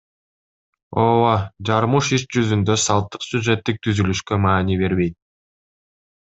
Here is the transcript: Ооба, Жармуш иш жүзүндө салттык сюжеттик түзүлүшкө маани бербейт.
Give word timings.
Ооба, 1.01 1.33
Жармуш 1.69 2.09
иш 2.17 2.25
жүзүндө 2.37 2.77
салттык 2.87 3.27
сюжеттик 3.27 3.79
түзүлүшкө 3.89 4.41
маани 4.47 4.81
бербейт. 4.85 5.19